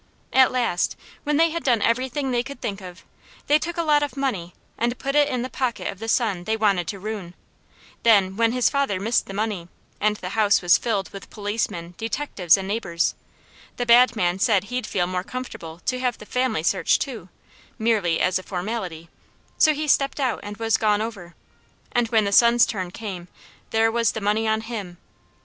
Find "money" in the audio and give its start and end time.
4.17-4.55, 9.35-9.67, 24.19-24.47